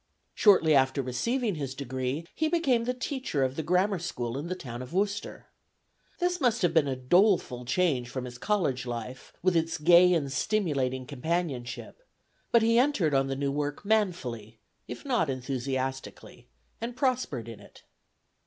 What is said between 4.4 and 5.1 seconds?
the town of